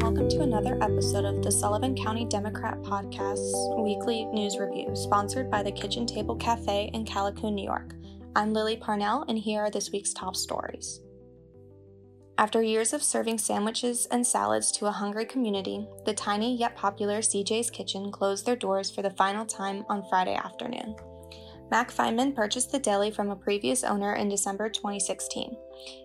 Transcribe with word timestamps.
welcome 0.00 0.30
to 0.30 0.40
another 0.40 0.82
episode 0.82 1.26
of 1.26 1.42
the 1.42 1.52
Sullivan 1.52 1.94
County 1.94 2.24
Democrat 2.24 2.80
Podcast's 2.80 3.54
weekly 3.76 4.24
news 4.24 4.56
review, 4.58 4.96
sponsored 4.96 5.50
by 5.50 5.62
the 5.62 5.70
Kitchen 5.70 6.06
Table 6.06 6.34
Cafe 6.36 6.90
in 6.94 7.04
Callicoon, 7.04 7.52
New 7.52 7.64
York. 7.64 7.94
I'm 8.34 8.54
Lily 8.54 8.78
Parnell, 8.78 9.26
and 9.28 9.38
here 9.38 9.60
are 9.60 9.70
this 9.70 9.92
week's 9.92 10.14
top 10.14 10.36
stories. 10.36 11.02
After 12.38 12.62
years 12.62 12.94
of 12.94 13.02
serving 13.02 13.36
sandwiches 13.36 14.06
and 14.06 14.26
salads 14.26 14.72
to 14.72 14.86
a 14.86 14.90
hungry 14.90 15.26
community, 15.26 15.86
the 16.06 16.14
tiny 16.14 16.56
yet 16.56 16.74
popular 16.76 17.18
CJ's 17.18 17.70
Kitchen 17.70 18.10
closed 18.10 18.46
their 18.46 18.56
doors 18.56 18.90
for 18.90 19.02
the 19.02 19.10
final 19.10 19.44
time 19.44 19.84
on 19.90 20.02
Friday 20.08 20.34
afternoon. 20.34 20.96
Mac 21.70 21.92
Feynman 21.92 22.34
purchased 22.34 22.72
the 22.72 22.80
deli 22.80 23.12
from 23.12 23.30
a 23.30 23.36
previous 23.36 23.84
owner 23.84 24.14
in 24.14 24.28
December 24.28 24.68
2016. 24.68 25.56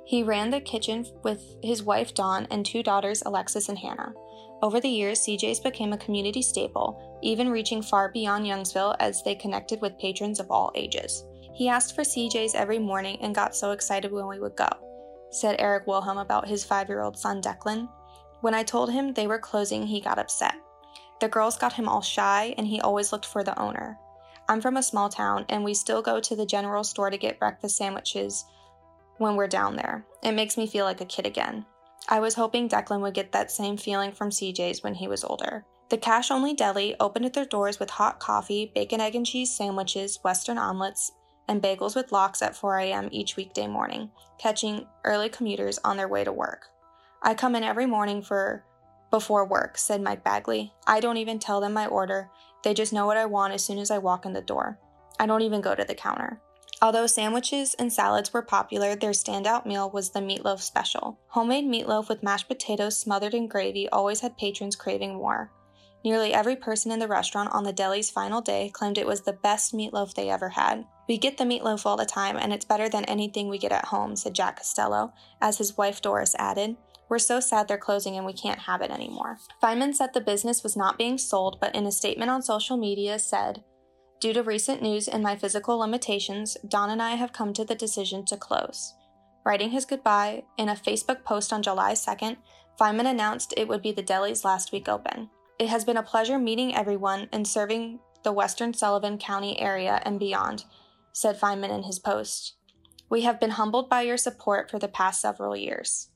He 0.05 0.21
ran 0.21 0.51
the 0.51 0.61
kitchen 0.61 1.07
with 1.23 1.41
his 1.63 1.81
wife 1.81 2.13
Dawn 2.13 2.47
and 2.51 2.63
two 2.63 2.83
daughters, 2.83 3.23
Alexis 3.25 3.67
and 3.67 3.79
Hannah. 3.79 4.13
Over 4.61 4.79
the 4.79 4.89
years, 4.89 5.21
CJ's 5.21 5.59
became 5.59 5.91
a 5.91 5.97
community 5.97 6.43
staple, 6.43 7.19
even 7.23 7.49
reaching 7.49 7.81
far 7.81 8.11
beyond 8.11 8.45
Youngsville 8.45 8.95
as 8.99 9.23
they 9.23 9.33
connected 9.33 9.81
with 9.81 9.97
patrons 9.97 10.39
of 10.39 10.51
all 10.51 10.71
ages. 10.75 11.23
He 11.55 11.67
asked 11.67 11.95
for 11.95 12.03
CJ's 12.03 12.53
every 12.53 12.79
morning 12.79 13.17
and 13.21 13.33
got 13.33 13.55
so 13.55 13.71
excited 13.71 14.11
when 14.11 14.27
we 14.27 14.39
would 14.39 14.55
go, 14.55 14.69
said 15.31 15.55
Eric 15.57 15.87
Wilhelm 15.87 16.19
about 16.19 16.47
his 16.47 16.63
five 16.63 16.89
year 16.89 17.01
old 17.01 17.17
son 17.17 17.41
Declan. 17.41 17.89
When 18.41 18.53
I 18.53 18.61
told 18.61 18.91
him 18.91 19.13
they 19.13 19.25
were 19.25 19.39
closing, 19.39 19.87
he 19.87 19.99
got 19.99 20.19
upset. 20.19 20.55
The 21.21 21.27
girls 21.27 21.57
got 21.57 21.73
him 21.73 21.89
all 21.89 22.01
shy, 22.01 22.53
and 22.57 22.67
he 22.67 22.79
always 22.81 23.11
looked 23.11 23.25
for 23.25 23.43
the 23.43 23.59
owner. 23.59 23.97
I'm 24.47 24.61
from 24.61 24.77
a 24.77 24.83
small 24.83 25.09
town, 25.09 25.45
and 25.49 25.63
we 25.63 25.73
still 25.73 26.01
go 26.01 26.19
to 26.19 26.35
the 26.35 26.45
general 26.45 26.83
store 26.83 27.09
to 27.09 27.17
get 27.17 27.39
breakfast 27.39 27.77
sandwiches 27.77 28.45
when 29.17 29.35
we're 29.35 29.47
down 29.47 29.75
there. 29.75 30.05
It 30.23 30.33
makes 30.33 30.57
me 30.57 30.67
feel 30.67 30.85
like 30.85 31.01
a 31.01 31.05
kid 31.05 31.25
again. 31.25 31.65
I 32.07 32.19
was 32.19 32.35
hoping 32.35 32.69
Declan 32.69 33.01
would 33.01 33.15
get 33.15 33.31
that 33.31 33.51
same 33.51 33.77
feeling 33.77 34.11
from 34.11 34.29
CJ's 34.29 34.83
when 34.83 34.93
he 34.95 35.07
was 35.07 35.23
older. 35.23 35.65
The 35.89 35.97
cash 35.97 36.31
only 36.31 36.53
deli 36.53 36.95
opened 36.99 37.25
at 37.25 37.33
their 37.33 37.45
doors 37.45 37.79
with 37.79 37.91
hot 37.91 38.19
coffee, 38.19 38.71
bacon, 38.73 39.01
egg, 39.01 39.15
and 39.15 39.25
cheese 39.25 39.55
sandwiches, 39.55 40.19
Western 40.23 40.57
omelets, 40.57 41.11
and 41.47 41.61
bagels 41.61 41.95
with 41.95 42.11
lox 42.11 42.41
at 42.41 42.55
4 42.55 42.79
a.m. 42.79 43.09
each 43.11 43.35
weekday 43.35 43.67
morning, 43.67 44.09
catching 44.37 44.87
early 45.03 45.29
commuters 45.29 45.79
on 45.83 45.97
their 45.97 46.07
way 46.07 46.23
to 46.23 46.31
work. 46.31 46.67
I 47.21 47.33
come 47.33 47.55
in 47.55 47.63
every 47.63 47.85
morning 47.85 48.21
for 48.21 48.63
before 49.11 49.45
work, 49.45 49.77
said 49.77 50.01
Mike 50.01 50.23
Bagley. 50.23 50.73
I 50.85 50.99
don't 50.99 51.17
even 51.17 51.39
tell 51.39 51.61
them 51.61 51.73
my 51.73 51.85
order. 51.85 52.29
They 52.65 52.73
just 52.73 52.91
know 52.91 53.05
what 53.05 53.15
I 53.15 53.27
want 53.27 53.53
as 53.53 53.63
soon 53.63 53.77
as 53.77 53.91
I 53.91 53.99
walk 53.99 54.25
in 54.25 54.33
the 54.33 54.41
door. 54.41 54.79
I 55.19 55.27
don't 55.27 55.43
even 55.43 55.61
go 55.61 55.75
to 55.75 55.83
the 55.85 55.93
counter. 55.93 56.41
Although 56.81 57.05
sandwiches 57.05 57.75
and 57.75 57.93
salads 57.93 58.33
were 58.33 58.41
popular, 58.41 58.95
their 58.95 59.11
standout 59.11 59.67
meal 59.67 59.87
was 59.87 60.09
the 60.09 60.19
meatloaf 60.19 60.61
special. 60.61 61.19
Homemade 61.27 61.65
meatloaf 61.65 62.09
with 62.09 62.23
mashed 62.23 62.47
potatoes 62.47 62.97
smothered 62.97 63.35
in 63.35 63.47
gravy 63.47 63.87
always 63.89 64.21
had 64.21 64.35
patrons 64.35 64.75
craving 64.75 65.13
more. 65.13 65.51
Nearly 66.03 66.33
every 66.33 66.55
person 66.55 66.91
in 66.91 66.97
the 66.97 67.07
restaurant 67.07 67.51
on 67.53 67.65
the 67.65 67.71
deli's 67.71 68.09
final 68.09 68.41
day 68.41 68.71
claimed 68.73 68.97
it 68.97 69.07
was 69.07 69.21
the 69.21 69.33
best 69.33 69.71
meatloaf 69.71 70.15
they 70.15 70.31
ever 70.31 70.49
had. 70.49 70.85
We 71.07 71.19
get 71.19 71.37
the 71.37 71.43
meatloaf 71.43 71.85
all 71.85 71.97
the 71.97 72.05
time, 72.05 72.35
and 72.35 72.51
it's 72.51 72.65
better 72.65 72.89
than 72.89 73.05
anything 73.05 73.47
we 73.47 73.59
get 73.59 73.73
at 73.73 73.85
home, 73.85 74.15
said 74.15 74.33
Jack 74.33 74.57
Costello, 74.57 75.13
as 75.39 75.59
his 75.59 75.77
wife 75.77 76.01
Doris 76.01 76.35
added. 76.39 76.77
We're 77.09 77.19
so 77.19 77.39
sad 77.39 77.67
they're 77.67 77.77
closing 77.77 78.17
and 78.17 78.25
we 78.25 78.33
can't 78.33 78.59
have 78.59 78.81
it 78.81 78.91
anymore. 78.91 79.37
Feynman 79.61 79.93
said 79.93 80.13
the 80.13 80.21
business 80.21 80.63
was 80.63 80.75
not 80.75 80.97
being 80.97 81.17
sold, 81.17 81.59
but 81.59 81.75
in 81.75 81.85
a 81.85 81.91
statement 81.91 82.31
on 82.31 82.41
social 82.41 82.77
media 82.77 83.19
said, 83.19 83.63
Due 84.19 84.33
to 84.33 84.41
recent 84.41 84.81
news 84.81 85.07
and 85.07 85.21
my 85.21 85.35
physical 85.35 85.77
limitations, 85.77 86.57
Dawn 86.67 86.89
and 86.89 87.01
I 87.01 87.15
have 87.15 87.33
come 87.33 87.53
to 87.53 87.65
the 87.65 87.75
decision 87.75 88.25
to 88.25 88.37
close. 88.37 88.93
Writing 89.45 89.69
his 89.69 89.85
goodbye 89.85 90.43
in 90.57 90.69
a 90.69 90.75
Facebook 90.75 91.23
post 91.23 91.53
on 91.53 91.61
July 91.61 91.93
2nd, 91.93 92.37
Feynman 92.79 93.09
announced 93.09 93.53
it 93.55 93.67
would 93.67 93.81
be 93.81 93.91
the 93.91 94.01
deli's 94.01 94.43
last 94.43 94.71
week 94.71 94.89
open. 94.89 95.29
It 95.59 95.69
has 95.69 95.85
been 95.85 95.97
a 95.97 96.03
pleasure 96.03 96.39
meeting 96.39 96.75
everyone 96.75 97.29
and 97.31 97.47
serving 97.47 97.99
the 98.23 98.33
Western 98.33 98.73
Sullivan 98.73 99.17
County 99.17 99.59
area 99.61 100.01
and 100.03 100.19
beyond, 100.19 100.65
said 101.13 101.39
Feynman 101.39 101.69
in 101.69 101.83
his 101.83 101.99
post. 101.99 102.55
We 103.09 103.21
have 103.21 103.39
been 103.39 103.51
humbled 103.51 103.89
by 103.89 104.01
your 104.01 104.17
support 104.17 104.71
for 104.71 104.79
the 104.79 104.87
past 104.87 105.21
several 105.21 105.55
years. 105.55 106.09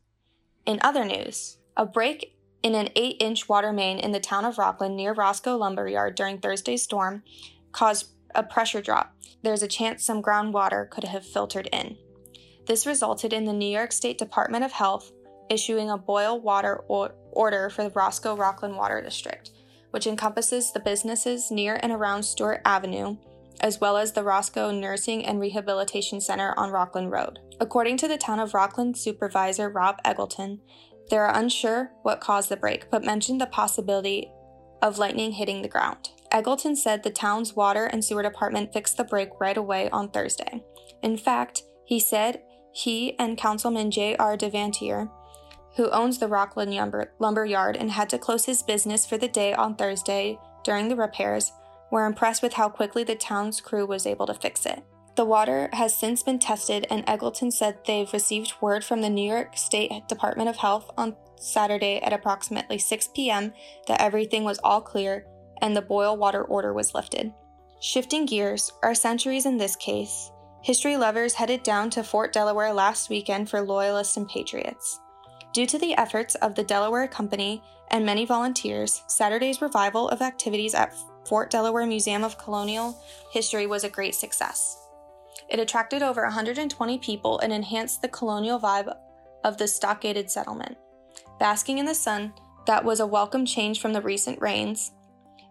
In 0.70 0.80
other 0.84 1.04
news, 1.04 1.58
a 1.76 1.84
break 1.84 2.38
in 2.62 2.76
an 2.76 2.90
8 2.96 3.18
inch 3.20 3.50
water 3.50 3.74
main 3.74 3.98
in 3.98 4.12
the 4.12 4.20
town 4.20 4.46
of 4.46 4.60
Rockland 4.60 4.96
near 4.96 5.14
Roscoe 5.14 5.58
Lumberyard 5.58 6.14
during 6.14 6.38
Thursday's 6.38 6.84
storm 6.84 7.24
caused 7.72 8.12
a 8.36 8.44
pressure 8.44 8.80
drop. 8.80 9.16
There's 9.42 9.64
a 9.64 9.68
chance 9.68 10.06
some 10.06 10.22
groundwater 10.22 10.88
could 10.88 11.06
have 11.06 11.26
filtered 11.26 11.68
in. 11.74 11.98
This 12.68 12.86
resulted 12.86 13.34
in 13.34 13.46
the 13.46 13.54
New 13.54 13.66
York 13.66 13.92
State 13.92 14.20
Department 14.20 14.64
of 14.64 14.72
Health 14.72 15.12
issuing 15.50 15.90
a 15.90 15.98
boil 15.98 16.40
water 16.40 16.84
or- 16.88 17.16
order 17.32 17.72
for 17.72 17.84
the 17.84 17.90
Roscoe 17.90 18.36
Rockland 18.36 18.78
Water 18.78 19.02
District, 19.02 19.50
which 19.90 20.06
encompasses 20.06 20.72
the 20.72 20.80
businesses 20.80 21.50
near 21.50 21.80
and 21.82 21.92
around 21.92 22.22
Stewart 22.22 22.62
Avenue, 22.64 23.18
as 23.62 23.80
well 23.80 23.98
as 23.98 24.14
the 24.14 24.24
Roscoe 24.24 24.72
Nursing 24.72 25.26
and 25.26 25.40
Rehabilitation 25.40 26.22
Center 26.22 26.54
on 26.58 26.72
Rockland 26.72 27.12
Road. 27.12 27.40
According 27.60 27.98
to 27.98 28.08
the 28.08 28.18
town 28.18 28.40
of 28.40 28.54
Rockland 28.54 28.98
supervisor 28.98 29.70
Rob 29.70 29.98
Eggleton, 30.06 30.60
they 31.10 31.18
are 31.18 31.36
unsure 31.36 31.92
what 32.04 32.22
caused 32.22 32.50
the 32.50 32.58
break, 32.58 32.90
but 32.90 33.04
mentioned 33.04 33.42
the 33.42 33.48
possibility 33.48 34.32
of 34.82 34.98
lightning 34.98 35.34
hitting 35.34 35.62
the 35.62 35.68
ground. 35.68 36.12
Eggleton 36.32 36.76
said 36.76 37.04
the 37.04 37.10
town's 37.10 37.56
water 37.56 37.86
and 37.86 38.06
sewer 38.06 38.22
department 38.22 38.72
fixed 38.72 38.98
the 38.98 39.04
break 39.04 39.30
right 39.40 39.58
away 39.58 39.90
on 39.90 40.10
Thursday. 40.10 40.64
In 41.02 41.18
fact, 41.18 41.64
he 41.86 42.00
said 42.00 42.42
he 42.72 43.18
and 43.18 43.38
Councilman 43.38 43.90
J.R. 43.90 44.38
Devantier, 44.38 45.10
who 45.76 45.90
owns 45.90 46.20
the 46.20 46.28
Rockland 46.28 46.74
lumber, 46.74 47.14
lumber 47.20 47.46
Yard 47.46 47.76
and 47.76 47.92
had 47.92 48.10
to 48.10 48.20
close 48.20 48.46
his 48.46 48.62
business 48.62 49.06
for 49.06 49.18
the 49.18 49.28
day 49.28 49.54
on 49.54 49.76
Thursday 49.76 50.38
during 50.64 50.88
the 50.88 50.96
repairs, 50.96 51.52
were 51.92 52.06
impressed 52.06 52.42
with 52.42 52.54
how 52.54 52.70
quickly 52.70 53.04
the 53.04 53.16
town's 53.16 53.62
crew 53.62 53.86
was 53.86 54.06
able 54.06 54.28
to 54.28 54.34
fix 54.34 54.66
it. 54.66 54.84
The 55.16 55.26
water 55.26 55.70
has 55.74 55.94
since 55.94 56.24
been 56.24 56.40
tested, 56.40 56.88
and 56.90 57.06
Eggleton 57.06 57.52
said 57.52 57.80
they've 57.86 58.12
received 58.14 58.54
word 58.62 58.86
from 58.86 59.02
the 59.02 59.10
New 59.10 59.30
York 59.30 59.58
State 59.58 59.92
Department 60.08 60.50
of 60.50 60.58
Health 60.58 60.90
on 60.98 61.16
Saturday 61.36 62.00
at 62.02 62.14
approximately 62.14 62.78
6 62.78 63.10
p.m. 63.14 63.54
that 63.88 64.02
everything 64.02 64.44
was 64.44 64.60
all 64.64 64.82
clear 64.82 65.26
and 65.62 65.76
the 65.76 65.82
boil 65.82 66.16
water 66.16 66.44
order 66.44 66.74
was 66.74 66.94
lifted. 66.94 67.34
Shifting 67.82 68.26
gears, 68.26 68.72
our 68.84 68.96
centuries 68.96 69.46
in 69.46 69.58
this 69.58 69.76
case, 69.76 70.32
history 70.62 70.98
lovers 70.98 71.34
headed 71.34 71.64
down 71.64 71.90
to 71.92 72.04
Fort 72.04 72.34
Delaware 72.34 72.74
last 72.74 73.10
weekend 73.10 73.50
for 73.50 73.62
Loyalists 73.62 74.18
and 74.18 74.28
Patriots. 74.28 75.00
Due 75.54 75.66
to 75.66 75.78
the 75.78 75.96
efforts 75.96 76.36
of 76.36 76.56
the 76.56 76.64
Delaware 76.64 77.08
Company 77.08 77.64
and 77.90 78.06
many 78.06 78.26
volunteers, 78.26 79.04
Saturday's 79.08 79.62
revival 79.62 80.10
of 80.10 80.22
activities 80.22 80.76
at 80.76 80.94
Fort 81.28 81.52
Delaware 81.52 81.86
Museum 81.86 82.24
of 82.24 82.38
Colonial 82.38 83.02
History 83.32 83.68
was 83.68 83.84
a 83.84 83.90
great 83.90 84.16
success. 84.16 84.78
It 85.50 85.60
attracted 85.60 86.02
over 86.02 86.24
120 86.24 86.98
people 87.00 87.40
and 87.40 87.52
enhanced 87.52 88.02
the 88.02 88.08
colonial 88.08 88.60
vibe 88.60 88.94
of 89.44 89.58
the 89.58 89.68
stockaded 89.68 90.30
settlement. 90.30 90.78
Basking 91.40 91.78
in 91.78 91.86
the 91.86 91.96
sun, 91.96 92.34
that 92.68 92.86
was 92.86 93.00
a 93.00 93.08
welcome 93.08 93.46
change 93.46 93.80
from 93.82 93.94
the 93.94 94.02
recent 94.02 94.42
rains. 94.42 94.92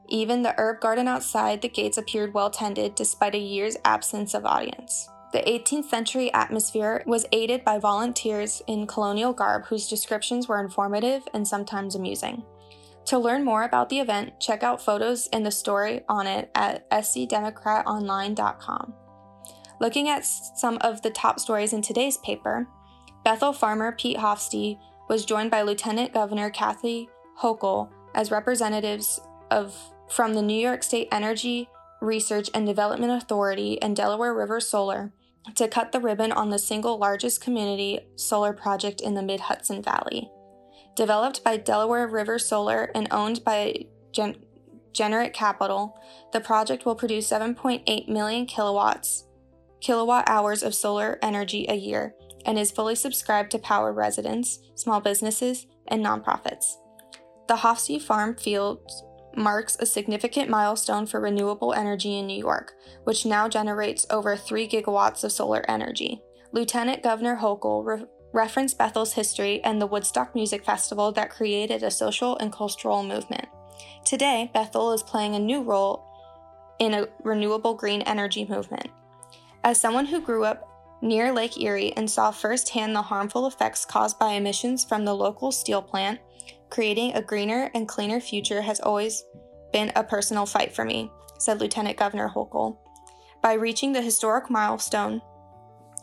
Even 0.08 0.42
the 0.42 0.54
herb 0.56 0.80
garden 0.80 1.08
outside 1.08 1.62
the 1.62 1.68
gates 1.68 1.98
appeared 1.98 2.34
well 2.34 2.50
tended 2.50 2.94
despite 2.94 3.34
a 3.34 3.38
year's 3.38 3.76
absence 3.84 4.34
of 4.34 4.46
audience. 4.46 5.08
The 5.32 5.40
18th 5.40 5.90
century 5.90 6.32
atmosphere 6.32 7.02
was 7.06 7.26
aided 7.32 7.62
by 7.62 7.78
volunteers 7.78 8.62
in 8.66 8.86
colonial 8.86 9.34
garb 9.34 9.66
whose 9.66 9.88
descriptions 9.88 10.48
were 10.48 10.60
informative 10.60 11.28
and 11.34 11.46
sometimes 11.46 11.94
amusing. 11.94 12.44
To 13.08 13.18
learn 13.18 13.42
more 13.42 13.62
about 13.62 13.88
the 13.88 14.00
event, 14.00 14.38
check 14.38 14.62
out 14.62 14.84
photos 14.84 15.28
and 15.32 15.46
the 15.46 15.50
story 15.50 16.02
on 16.10 16.26
it 16.26 16.50
at 16.54 16.90
scdemocratonline.com. 16.90 18.94
Looking 19.80 20.10
at 20.10 20.26
some 20.26 20.76
of 20.82 21.00
the 21.00 21.08
top 21.08 21.40
stories 21.40 21.72
in 21.72 21.80
today's 21.80 22.18
paper, 22.18 22.68
Bethel 23.24 23.54
farmer 23.54 23.92
Pete 23.92 24.18
Hofste 24.18 24.78
was 25.08 25.24
joined 25.24 25.50
by 25.50 25.62
Lieutenant 25.62 26.12
Governor 26.12 26.50
Kathy 26.50 27.08
Hochul 27.40 27.88
as 28.14 28.30
representatives 28.30 29.18
of 29.50 29.74
from 30.10 30.34
the 30.34 30.42
New 30.42 30.60
York 30.60 30.82
State 30.82 31.08
Energy 31.10 31.70
Research 32.02 32.50
and 32.52 32.66
Development 32.66 33.12
Authority 33.12 33.80
and 33.80 33.96
Delaware 33.96 34.34
River 34.34 34.60
Solar 34.60 35.14
to 35.54 35.66
cut 35.66 35.92
the 35.92 36.00
ribbon 36.00 36.30
on 36.30 36.50
the 36.50 36.58
single 36.58 36.98
largest 36.98 37.40
community 37.40 38.00
solar 38.16 38.52
project 38.52 39.00
in 39.00 39.14
the 39.14 39.22
Mid 39.22 39.40
Hudson 39.40 39.82
Valley. 39.82 40.30
Developed 40.98 41.44
by 41.44 41.56
Delaware 41.56 42.08
River 42.08 42.40
Solar 42.40 42.90
and 42.92 43.06
owned 43.12 43.44
by 43.44 43.86
Gen- 44.10 44.44
Generate 44.92 45.32
Capital, 45.32 45.96
the 46.32 46.40
project 46.40 46.84
will 46.84 46.96
produce 46.96 47.30
7.8 47.30 48.08
million 48.08 48.46
kilowatts 48.46 49.24
kilowatt 49.80 50.28
hours 50.28 50.64
of 50.64 50.74
solar 50.74 51.20
energy 51.22 51.66
a 51.68 51.76
year 51.76 52.16
and 52.44 52.58
is 52.58 52.72
fully 52.72 52.96
subscribed 52.96 53.52
to 53.52 53.60
power 53.60 53.92
residents, 53.92 54.58
small 54.74 55.00
businesses, 55.00 55.68
and 55.86 56.04
nonprofits. 56.04 56.78
The 57.46 57.58
Hofste 57.58 58.02
Farm 58.02 58.34
Field 58.34 58.80
marks 59.36 59.76
a 59.78 59.86
significant 59.86 60.50
milestone 60.50 61.06
for 61.06 61.20
renewable 61.20 61.74
energy 61.74 62.18
in 62.18 62.26
New 62.26 62.36
York, 62.36 62.72
which 63.04 63.24
now 63.24 63.48
generates 63.48 64.04
over 64.10 64.36
3 64.36 64.66
gigawatts 64.66 65.22
of 65.22 65.30
solar 65.30 65.64
energy. 65.70 66.20
Lieutenant 66.50 67.04
Governor 67.04 67.36
Hochul 67.36 67.86
re- 67.86 68.04
reference 68.32 68.74
Bethel's 68.74 69.14
history 69.14 69.62
and 69.64 69.80
the 69.80 69.86
Woodstock 69.86 70.34
Music 70.34 70.64
Festival 70.64 71.12
that 71.12 71.30
created 71.30 71.82
a 71.82 71.90
social 71.90 72.36
and 72.38 72.52
cultural 72.52 73.02
movement. 73.02 73.46
Today, 74.04 74.50
Bethel 74.52 74.92
is 74.92 75.02
playing 75.02 75.34
a 75.34 75.40
new 75.40 75.62
role 75.62 76.04
in 76.78 76.94
a 76.94 77.08
renewable 77.22 77.74
green 77.74 78.02
energy 78.02 78.44
movement. 78.44 78.88
As 79.64 79.80
someone 79.80 80.06
who 80.06 80.20
grew 80.20 80.44
up 80.44 80.68
near 81.02 81.32
Lake 81.32 81.60
Erie 81.60 81.92
and 81.96 82.10
saw 82.10 82.30
firsthand 82.30 82.94
the 82.94 83.02
harmful 83.02 83.46
effects 83.46 83.84
caused 83.84 84.18
by 84.18 84.32
emissions 84.32 84.84
from 84.84 85.04
the 85.04 85.14
local 85.14 85.52
steel 85.52 85.82
plant, 85.82 86.20
creating 86.70 87.14
a 87.14 87.22
greener 87.22 87.70
and 87.74 87.88
cleaner 87.88 88.20
future 88.20 88.62
has 88.62 88.80
always 88.80 89.24
been 89.72 89.92
a 89.94 90.04
personal 90.04 90.46
fight 90.46 90.74
for 90.74 90.84
me, 90.84 91.10
said 91.38 91.60
Lieutenant 91.60 91.96
Governor 91.96 92.30
Hochul. 92.34 92.78
By 93.42 93.54
reaching 93.54 93.92
the 93.92 94.02
historic 94.02 94.50
milestone 94.50 95.22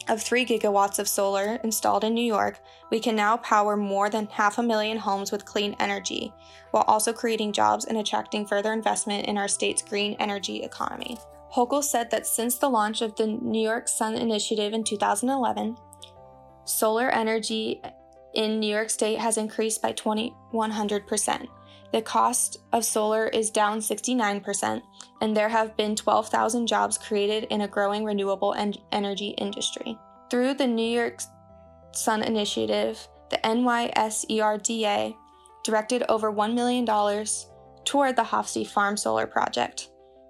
of 0.08 0.22
3 0.22 0.46
gigawatts 0.46 1.00
of 1.00 1.08
solar 1.08 1.60
installed 1.64 2.04
in 2.04 2.14
New 2.14 2.26
York, 2.26 2.60
we 2.92 3.00
can 3.00 3.16
now 3.16 3.38
power 3.38 3.76
more 3.76 4.10
than 4.10 4.28
half 4.28 4.58
a 4.58 4.64
million 4.64 4.98
homes 4.98 5.32
with 5.32 5.46
clean 5.46 5.76
energy, 5.80 6.34
while 6.72 6.84
also 6.88 7.12
creating 7.12 7.52
jobs 7.52 7.86
and 7.86 7.98
attracting 7.98 8.46
further 8.46 8.74
investment 8.74 9.26
in 9.28 9.38
our 9.38 9.48
state's 9.48 9.82
green 9.82 10.16
energy 10.20 10.64
economy. 10.64 11.18
Hochul 11.54 11.84
said 11.84 12.12
that 12.12 12.28
since 12.28 12.58
the 12.58 12.70
launch 12.70 13.02
of 13.02 13.16
the 13.16 13.28
New 13.28 13.62
York 13.62 13.88
Sun 13.88 14.16
Initiative 14.16 14.74
in 14.74 14.84
2011, 14.84 15.78
solar 16.66 17.10
energy 17.10 17.82
in 18.34 18.60
New 18.60 18.68
York 18.68 18.90
State 18.90 19.20
has 19.20 19.38
increased 19.38 19.82
by 19.82 19.94
2100%. 19.94 21.48
The 21.96 22.02
cost 22.02 22.58
of 22.74 22.84
solar 22.84 23.28
is 23.28 23.50
down 23.50 23.80
69%, 23.80 24.82
and 25.22 25.38
there 25.38 25.48
have 25.48 25.78
been 25.78 25.96
12,000 25.96 26.68
jobs 26.68 26.98
created 26.98 27.46
in 27.46 27.62
a 27.62 27.70
growing 27.70 28.04
renewable 28.04 28.54
en- 28.54 28.74
energy 28.92 29.30
industry. 29.38 29.98
Through 30.30 30.56
the 30.56 30.68
New 30.68 30.86
York 30.86 31.22
Sun 31.94 32.24
Initiative, 32.24 33.08
the 33.30 33.38
NYSERDA 33.38 35.16
directed 35.64 36.04
over 36.10 36.34
$1 36.34 36.54
million 36.54 36.86
toward 37.86 38.18
the 38.18 38.24
Hofste 38.24 38.68
Farm 38.68 38.98
Solar 38.98 39.26
Project. 39.26 39.88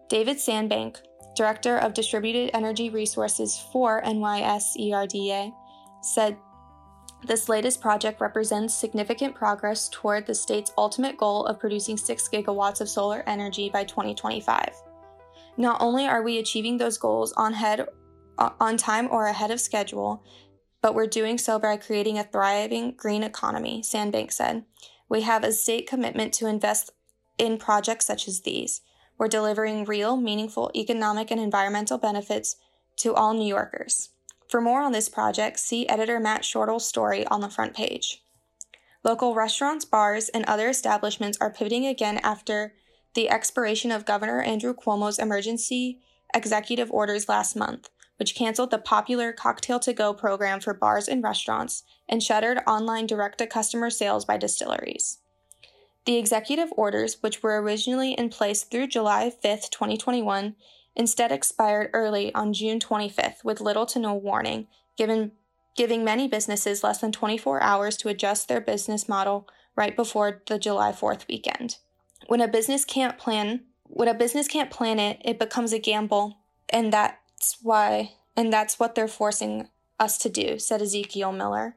David 0.07 0.39
Sandbank, 0.39 1.01
Director 1.35 1.79
of 1.79 1.95
Distributed 1.95 2.51
Energy 2.53 2.91
Resources 2.91 3.59
for 3.73 4.03
NYSERDA, 4.03 5.51
said 6.03 6.37
this 7.25 7.49
latest 7.49 7.81
project 7.81 8.21
represents 8.21 8.73
significant 8.73 9.35
progress 9.35 9.89
toward 9.89 10.25
the 10.25 10.35
state's 10.35 10.71
ultimate 10.77 11.17
goal 11.17 11.45
of 11.45 11.59
producing 11.59 11.97
6 11.97 12.29
gigawatts 12.29 12.81
of 12.81 12.89
solar 12.89 13.23
energy 13.27 13.69
by 13.69 13.83
2025. 13.83 14.69
Not 15.57 15.81
only 15.81 16.05
are 16.05 16.21
we 16.21 16.39
achieving 16.39 16.77
those 16.77 16.97
goals 16.97 17.33
on, 17.33 17.53
head, 17.53 17.87
uh, 18.37 18.49
on 18.59 18.77
time 18.77 19.07
or 19.11 19.27
ahead 19.27 19.51
of 19.51 19.61
schedule, 19.61 20.23
but 20.81 20.93
we're 20.93 21.07
doing 21.07 21.37
so 21.37 21.57
by 21.57 21.77
creating 21.77 22.19
a 22.19 22.23
thriving 22.23 22.93
green 22.95 23.23
economy, 23.23 23.81
Sandbank 23.81 24.31
said. 24.31 24.65
We 25.09 25.21
have 25.21 25.43
a 25.43 25.51
state 25.51 25.87
commitment 25.87 26.33
to 26.35 26.47
invest 26.47 26.91
in 27.37 27.57
projects 27.57 28.05
such 28.05 28.27
as 28.27 28.41
these. 28.41 28.81
We're 29.17 29.27
delivering 29.27 29.85
real, 29.85 30.17
meaningful 30.17 30.71
economic 30.75 31.31
and 31.31 31.39
environmental 31.39 31.97
benefits 31.97 32.57
to 32.97 33.13
all 33.13 33.33
New 33.33 33.47
Yorkers. 33.47 34.09
For 34.49 34.61
more 34.61 34.81
on 34.81 34.91
this 34.91 35.09
project, 35.09 35.59
see 35.59 35.87
editor 35.87 36.19
Matt 36.19 36.45
Shortall's 36.45 36.87
story 36.87 37.25
on 37.27 37.41
the 37.41 37.49
front 37.49 37.73
page. 37.73 38.23
Local 39.03 39.35
restaurants, 39.35 39.85
bars, 39.85 40.29
and 40.29 40.45
other 40.45 40.69
establishments 40.69 41.37
are 41.39 41.53
pivoting 41.53 41.85
again 41.85 42.19
after 42.23 42.73
the 43.13 43.29
expiration 43.29 43.91
of 43.91 44.05
Governor 44.05 44.41
Andrew 44.41 44.73
Cuomo's 44.73 45.19
emergency 45.19 45.99
executive 46.33 46.91
orders 46.91 47.29
last 47.29 47.55
month, 47.55 47.89
which 48.17 48.35
canceled 48.35 48.71
the 48.71 48.77
popular 48.77 49.31
Cocktail 49.31 49.79
to 49.81 49.93
Go 49.93 50.13
program 50.13 50.59
for 50.59 50.73
bars 50.73 51.07
and 51.07 51.23
restaurants 51.23 51.83
and 52.09 52.21
shuttered 52.21 52.61
online 52.67 53.07
direct 53.07 53.37
to 53.39 53.47
customer 53.47 53.89
sales 53.89 54.25
by 54.25 54.37
distilleries. 54.37 55.19
The 56.05 56.17
executive 56.17 56.69
orders, 56.75 57.21
which 57.21 57.41
were 57.41 57.61
originally 57.61 58.13
in 58.13 58.29
place 58.29 58.63
through 58.63 58.87
July 58.87 59.29
5, 59.29 59.69
2021, 59.69 60.55
instead 60.95 61.31
expired 61.31 61.89
early 61.93 62.33
on 62.33 62.53
June 62.53 62.79
25th 62.79 63.43
with 63.43 63.61
little 63.61 63.85
to 63.87 63.99
no 63.99 64.13
warning, 64.13 64.67
given, 64.97 65.31
giving 65.75 66.03
many 66.03 66.27
businesses 66.27 66.83
less 66.83 66.99
than 66.99 67.11
24 67.11 67.61
hours 67.61 67.97
to 67.97 68.09
adjust 68.09 68.47
their 68.47 68.61
business 68.61 69.09
model 69.09 69.47
right 69.75 69.95
before 69.95 70.41
the 70.47 70.57
July 70.57 70.91
4th 70.91 71.27
weekend. 71.27 71.77
When 72.27 72.41
a 72.41 72.47
business 72.47 72.85
can't 72.85 73.17
plan, 73.17 73.61
when 73.83 74.07
a 74.07 74.13
business 74.13 74.47
can't 74.47 74.71
plan 74.71 74.99
it, 74.99 75.21
it 75.23 75.37
becomes 75.37 75.73
a 75.73 75.79
gamble, 75.79 76.37
and 76.69 76.91
that's 76.91 77.57
why 77.61 78.13
and 78.37 78.51
that's 78.51 78.79
what 78.79 78.95
they're 78.95 79.07
forcing 79.07 79.69
us 79.99 80.17
to 80.19 80.29
do, 80.29 80.59
said 80.59 80.81
Ezekiel 80.81 81.31
Miller. 81.31 81.75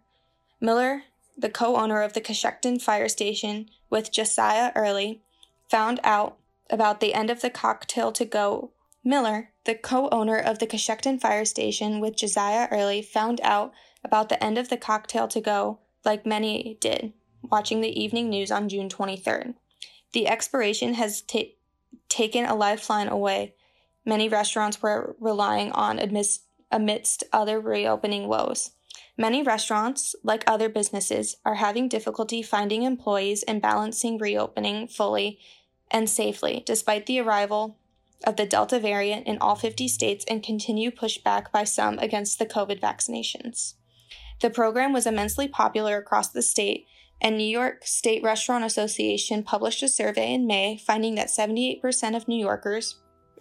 Miller, 0.61 1.05
the 1.37 1.49
co-owner 1.49 2.03
of 2.03 2.14
the 2.14 2.21
Cochecton 2.21 2.82
Fire 2.82 3.09
Station 3.09 3.69
with 3.91 4.11
Josiah 4.11 4.73
Early, 4.75 5.23
found 5.71 6.00
out 6.03 6.37
about 6.69 7.00
the 7.00 7.14
end 7.14 7.31
of 7.31 7.41
the 7.41 7.50
cocktail 7.50 8.11
to 8.12 8.25
go 8.25 8.73
Miller, 9.09 9.53
the 9.65 9.75
co 9.75 10.11
owner 10.11 10.37
of 10.37 10.59
the 10.59 10.67
Cochecton 10.67 11.19
Fire 11.19 11.47
Station 11.47 11.99
with 11.99 12.15
Josiah 12.15 12.69
Early, 12.71 13.01
found 13.01 13.41
out 13.43 13.73
about 14.05 14.29
the 14.29 14.45
end 14.45 14.59
of 14.59 14.69
the 14.69 14.77
cocktail 14.77 15.27
to 15.29 15.41
go, 15.41 15.79
like 16.05 16.27
many 16.27 16.77
did, 16.79 17.15
watching 17.43 17.81
the 17.81 17.99
evening 17.99 18.29
news 18.29 18.51
on 18.51 18.69
June 18.69 18.91
23rd. 18.91 19.55
The 20.13 20.29
expiration 20.29 20.93
has 20.93 21.23
ta- 21.23 21.55
taken 22.11 22.45
a 22.45 22.55
lifeline 22.55 23.09
away. 23.09 23.55
Many 24.05 24.29
restaurants 24.29 24.83
were 24.83 25.17
relying 25.19 25.73
on 25.73 25.99
amidst, 25.99 26.43
amidst 26.71 27.25
other 27.33 27.59
reopening 27.59 28.29
woes. 28.29 28.73
Many 29.17 29.43
restaurants, 29.43 30.17
like 30.23 30.45
other 30.47 30.69
businesses, 30.69 31.39
are 31.47 31.55
having 31.55 31.89
difficulty 31.89 32.43
finding 32.43 32.83
employees 32.83 33.43
and 33.45 33.63
balancing 33.63 34.19
reopening 34.19 34.87
fully 34.87 35.39
and 35.91 36.11
safely, 36.11 36.63
despite 36.67 37.07
the 37.07 37.21
arrival 37.21 37.78
of 38.26 38.37
the 38.37 38.47
Delta 38.47 38.79
variant 38.79 39.26
in 39.26 39.38
all 39.38 39.55
50 39.55 39.88
states 39.88 40.25
and 40.29 40.43
continue 40.43 40.91
pushback 40.91 41.53
by 41.53 41.65
some 41.65 41.99
against 41.99 42.38
the 42.38 42.47
COVID 42.47 42.81
vaccinations. 42.81 43.75
The 44.41 44.50
program 44.50 44.93
was 44.93 45.06
immensely 45.06 45.49
popular 45.49 45.97
across 45.97 46.29
the 46.29 46.43
state, 46.43 46.87
and 47.20 47.37
New 47.37 47.44
York 47.44 47.85
State 47.85 48.23
Restaurant 48.23 48.65
Association 48.65 49.43
published 49.43 49.82
a 49.82 49.88
survey 49.88 50.32
in 50.32 50.47
May 50.47 50.79
finding 50.79 51.16
that 51.16 51.28
78% 51.28 52.16
of 52.16 52.28
New 52.28 52.38
Yorkers, 52.38 52.97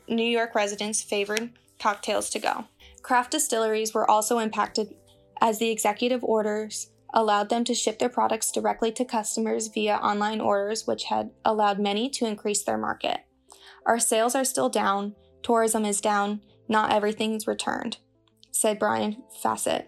New 0.07 0.23
York 0.23 0.55
residents 0.55 1.03
favored 1.03 1.51
cocktails 1.79 2.29
to 2.31 2.39
go. 2.39 2.65
Craft 3.03 3.31
distilleries 3.31 3.93
were 3.93 4.09
also 4.09 4.39
impacted 4.39 4.95
as 5.39 5.59
the 5.59 5.69
executive 5.69 6.23
orders 6.23 6.89
allowed 7.13 7.49
them 7.49 7.63
to 7.63 7.73
ship 7.73 7.99
their 7.99 8.09
products 8.09 8.51
directly 8.51 8.91
to 8.91 9.05
customers 9.05 9.67
via 9.67 9.95
online 9.97 10.41
orders, 10.41 10.85
which 10.85 11.05
had 11.05 11.29
allowed 11.45 11.79
many 11.79 12.09
to 12.09 12.25
increase 12.25 12.63
their 12.63 12.77
market. 12.77 13.19
Our 13.87 13.99
sales 13.99 14.35
are 14.35 14.43
still 14.43 14.67
down, 14.67 15.15
tourism 15.41 15.85
is 15.85 16.01
down, 16.01 16.41
not 16.67 16.91
everything's 16.91 17.47
returned, 17.47 17.97
said 18.51 18.77
Brian 18.77 19.23
Fassett. 19.41 19.87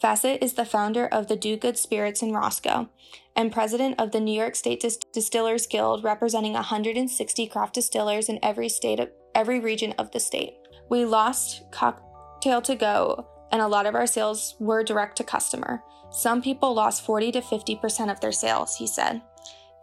Fassett 0.00 0.42
is 0.42 0.54
the 0.54 0.64
founder 0.64 1.06
of 1.08 1.26
the 1.26 1.36
Do 1.36 1.56
Good 1.56 1.76
Spirits 1.76 2.22
in 2.22 2.32
Roscoe 2.32 2.88
and 3.34 3.52
president 3.52 3.96
of 3.98 4.12
the 4.12 4.20
New 4.20 4.32
York 4.38 4.54
State 4.54 4.80
Dis- 4.80 4.98
Distillers 5.12 5.66
Guild, 5.66 6.04
representing 6.04 6.52
160 6.52 7.46
craft 7.48 7.74
distillers 7.74 8.28
in 8.28 8.38
every 8.42 8.68
state, 8.68 9.00
of, 9.00 9.10
every 9.34 9.58
region 9.58 9.92
of 9.98 10.12
the 10.12 10.20
state. 10.20 10.54
We 10.88 11.04
lost 11.04 11.62
cocktail 11.72 12.62
to 12.62 12.76
go, 12.76 13.26
and 13.50 13.60
a 13.60 13.68
lot 13.68 13.86
of 13.86 13.94
our 13.96 14.06
sales 14.06 14.54
were 14.60 14.84
direct 14.84 15.16
to 15.16 15.24
customer. 15.24 15.82
Some 16.12 16.42
people 16.42 16.74
lost 16.74 17.04
40 17.04 17.32
to 17.32 17.40
50% 17.40 18.10
of 18.10 18.20
their 18.20 18.32
sales, 18.32 18.76
he 18.76 18.86
said. 18.86 19.22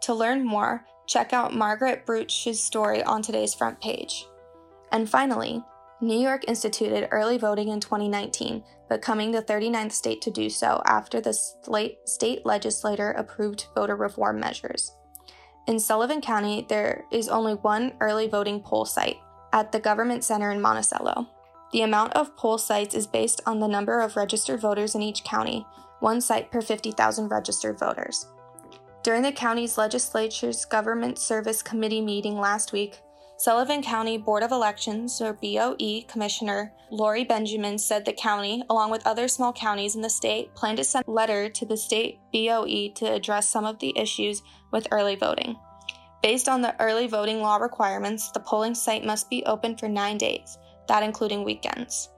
To 0.02 0.14
learn 0.14 0.46
more, 0.46 0.86
check 1.10 1.32
out 1.32 1.52
Margaret 1.52 2.06
Bruch's 2.06 2.62
story 2.62 3.02
on 3.02 3.20
today's 3.20 3.52
front 3.52 3.80
page. 3.80 4.26
And 4.92 5.10
finally, 5.10 5.62
New 6.00 6.18
York 6.18 6.44
instituted 6.46 7.08
early 7.10 7.36
voting 7.36 7.68
in 7.68 7.80
2019, 7.80 8.62
becoming 8.88 9.32
the 9.32 9.42
39th 9.42 9.92
state 9.92 10.22
to 10.22 10.30
do 10.30 10.48
so 10.48 10.80
after 10.86 11.20
the 11.20 11.32
state 12.04 12.46
legislature 12.46 13.10
approved 13.10 13.66
voter 13.74 13.96
reform 13.96 14.38
measures. 14.38 14.92
In 15.66 15.80
Sullivan 15.80 16.20
County, 16.20 16.64
there 16.68 17.04
is 17.10 17.28
only 17.28 17.54
one 17.54 17.92
early 18.00 18.28
voting 18.28 18.60
poll 18.60 18.84
site 18.84 19.18
at 19.52 19.72
the 19.72 19.80
Government 19.80 20.22
Center 20.22 20.52
in 20.52 20.60
Monticello. 20.60 21.28
The 21.72 21.82
amount 21.82 22.12
of 22.14 22.36
poll 22.36 22.56
sites 22.56 22.94
is 22.94 23.06
based 23.06 23.40
on 23.46 23.58
the 23.58 23.68
number 23.68 24.00
of 24.00 24.16
registered 24.16 24.60
voters 24.60 24.94
in 24.94 25.02
each 25.02 25.24
county, 25.24 25.66
one 25.98 26.20
site 26.20 26.50
per 26.52 26.60
50,000 26.60 27.28
registered 27.28 27.78
voters. 27.78 28.26
During 29.02 29.22
the 29.22 29.32
county's 29.32 29.78
legislature's 29.78 30.66
Government 30.66 31.18
Service 31.18 31.62
Committee 31.62 32.02
meeting 32.02 32.38
last 32.38 32.72
week, 32.72 33.00
Sullivan 33.38 33.82
County 33.82 34.18
Board 34.18 34.42
of 34.42 34.52
Elections, 34.52 35.22
or 35.22 35.32
BOE, 35.32 36.02
Commissioner 36.06 36.74
Lori 36.90 37.24
Benjamin 37.24 37.78
said 37.78 38.04
the 38.04 38.12
county, 38.12 38.62
along 38.68 38.90
with 38.90 39.06
other 39.06 39.26
small 39.26 39.54
counties 39.54 39.96
in 39.96 40.02
the 40.02 40.10
state, 40.10 40.54
plan 40.54 40.76
to 40.76 40.84
send 40.84 41.06
a 41.08 41.10
letter 41.10 41.48
to 41.48 41.64
the 41.64 41.78
state 41.78 42.18
BOE 42.30 42.90
to 42.96 43.06
address 43.06 43.48
some 43.48 43.64
of 43.64 43.78
the 43.78 43.98
issues 43.98 44.42
with 44.70 44.86
early 44.90 45.16
voting. 45.16 45.56
Based 46.22 46.50
on 46.50 46.60
the 46.60 46.78
early 46.78 47.06
voting 47.06 47.40
law 47.40 47.56
requirements, 47.56 48.30
the 48.30 48.40
polling 48.40 48.74
site 48.74 49.06
must 49.06 49.30
be 49.30 49.42
open 49.46 49.78
for 49.78 49.88
nine 49.88 50.18
days, 50.18 50.58
that 50.88 51.02
including 51.02 51.42
weekends. 51.42 52.10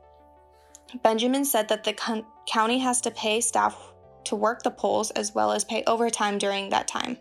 Benjamin 1.05 1.45
said 1.45 1.69
that 1.69 1.85
the 1.85 1.93
con- 1.93 2.27
county 2.49 2.81
has 2.81 3.01
to 3.03 3.13
pay 3.13 3.41
staff 3.41 3.92
to 4.25 4.37
work 4.37 4.63
the 4.63 4.71
polls 4.71 5.11
as 5.13 5.35
well 5.35 5.53
as 5.53 5.65
pay 5.65 5.83
overtime 5.87 6.39
during 6.39 6.71
that 6.71 6.89
time. 6.89 7.17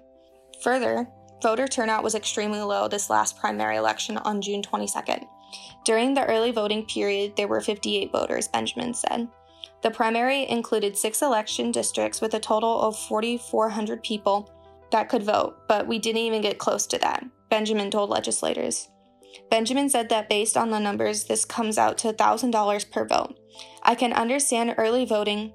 Further, 0.64 1.08
voter 1.42 1.68
turnout 1.68 2.04
was 2.04 2.16
extremely 2.16 2.62
low 2.62 2.88
this 2.88 3.10
last 3.10 3.40
primary 3.40 3.78
election 3.78 4.18
on 4.18 4.42
June 4.42 4.62
22nd. 4.62 5.26
During 5.84 6.14
the 6.14 6.26
early 6.26 6.52
voting 6.52 6.86
period, 6.86 7.36
there 7.36 7.48
were 7.48 7.62
58 7.62 8.12
voters, 8.12 8.48
Benjamin 8.48 8.94
said. 8.94 9.28
The 9.82 9.92
primary 9.92 10.48
included 10.48 10.98
six 10.98 11.22
election 11.22 11.72
districts 11.72 12.22
with 12.22 12.34
a 12.36 12.40
total 12.40 12.82
of 12.82 12.98
4,400 12.98 14.04
people 14.04 14.52
that 14.92 15.10
could 15.10 15.24
vote, 15.24 15.68
but 15.68 15.88
we 15.88 15.98
didn't 15.98 16.22
even 16.22 16.42
get 16.42 16.60
close 16.60 16.86
to 16.88 17.00
that, 17.00 17.26
Benjamin 17.50 17.90
told 17.90 18.10
legislators. 18.10 18.90
Benjamin 19.50 19.90
said 19.90 20.10
that 20.10 20.30
based 20.30 20.58
on 20.58 20.70
the 20.70 20.80
numbers, 20.80 21.24
this 21.26 21.46
comes 21.46 21.78
out 21.78 21.98
to 22.00 22.14
$1,000 22.14 22.92
per 22.92 23.08
vote. 23.08 23.40
I 23.82 23.96
can 23.96 24.14
understand 24.14 24.76
early 24.78 25.06
voting 25.06 25.54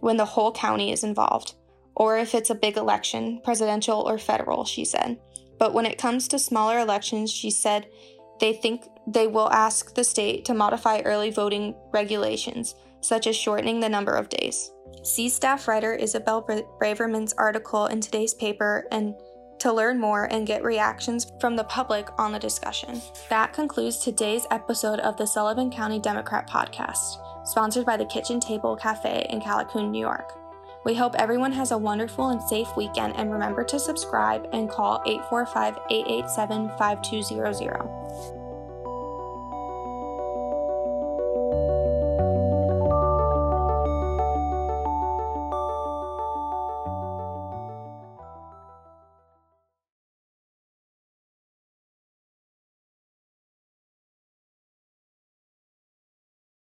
when 0.00 0.16
the 0.16 0.24
whole 0.24 0.52
county 0.52 0.92
is 0.92 1.04
involved, 1.04 1.54
or 1.94 2.18
if 2.18 2.34
it's 2.34 2.50
a 2.50 2.54
big 2.54 2.76
election, 2.76 3.40
presidential 3.42 4.00
or 4.00 4.18
federal, 4.18 4.64
she 4.64 4.84
said. 4.84 5.18
But 5.58 5.74
when 5.74 5.86
it 5.86 5.98
comes 5.98 6.28
to 6.28 6.38
smaller 6.38 6.78
elections, 6.78 7.32
she 7.32 7.50
said 7.50 7.88
they 8.40 8.52
think 8.52 8.84
they 9.06 9.26
will 9.26 9.50
ask 9.50 9.94
the 9.94 10.04
state 10.04 10.44
to 10.44 10.54
modify 10.54 11.00
early 11.00 11.30
voting 11.30 11.74
regulations, 11.92 12.74
such 13.00 13.26
as 13.26 13.36
shortening 13.36 13.80
the 13.80 13.88
number 13.88 14.14
of 14.14 14.28
days. 14.28 14.70
See 15.02 15.28
staff 15.28 15.66
writer 15.66 15.94
Isabel 15.94 16.42
Braverman's 16.42 17.34
article 17.34 17.86
in 17.86 18.00
today's 18.00 18.34
paper 18.34 18.86
and 18.90 19.14
to 19.60 19.72
learn 19.72 19.98
more 19.98 20.24
and 20.24 20.46
get 20.46 20.62
reactions 20.62 21.26
from 21.40 21.56
the 21.56 21.64
public 21.64 22.08
on 22.18 22.32
the 22.32 22.38
discussion. 22.38 23.00
That 23.28 23.52
concludes 23.52 23.98
today's 23.98 24.46
episode 24.50 25.00
of 25.00 25.16
the 25.16 25.26
Sullivan 25.26 25.70
County 25.70 25.98
Democrat 25.98 26.48
podcast, 26.48 27.37
sponsored 27.48 27.86
by 27.86 27.96
the 27.96 28.04
Kitchen 28.04 28.38
Table 28.38 28.76
Cafe 28.76 29.26
in 29.30 29.40
Callicoon, 29.40 29.90
New 29.90 30.00
York. 30.00 30.38
We 30.84 30.94
hope 30.94 31.14
everyone 31.16 31.52
has 31.52 31.70
a 31.70 31.78
wonderful 31.78 32.28
and 32.28 32.42
safe 32.42 32.68
weekend 32.76 33.16
and 33.16 33.32
remember 33.32 33.64
to 33.64 33.78
subscribe 33.78 34.46
and 34.52 34.70
call 34.70 35.02
845 35.06 35.78
887 35.90 36.68
5200. 36.78 38.37